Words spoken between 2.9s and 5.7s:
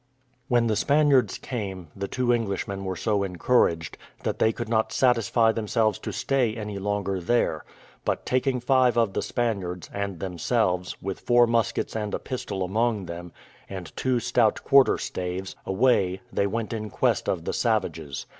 so encouraged, that they could not satisfy